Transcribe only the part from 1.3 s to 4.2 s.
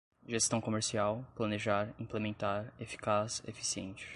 planejar, implementar, eficaz, eficiente